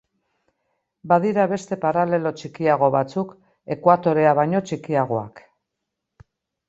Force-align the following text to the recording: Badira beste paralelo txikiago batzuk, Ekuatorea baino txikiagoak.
Badira 1.11 1.43
beste 1.51 1.77
paralelo 1.83 2.31
txikiago 2.39 2.89
batzuk, 2.97 3.35
Ekuatorea 3.79 4.35
baino 4.41 4.63
txikiagoak. 4.71 5.45